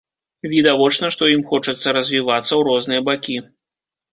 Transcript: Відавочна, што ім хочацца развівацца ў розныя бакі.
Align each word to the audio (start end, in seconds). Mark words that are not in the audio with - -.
Відавочна, 0.53 1.11
што 1.17 1.23
ім 1.33 1.43
хочацца 1.51 1.95
развівацца 1.99 2.49
ў 2.59 2.61
розныя 2.71 3.05
бакі. 3.11 3.37